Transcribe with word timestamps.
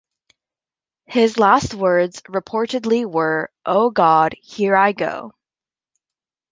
His 1.05 1.37
last 1.37 1.75
words 1.75 2.23
reportedly 2.23 3.05
were, 3.05 3.51
Oh 3.67 3.91
God, 3.91 4.33
here 4.41 4.75
I 4.75 4.93
go. 4.93 5.35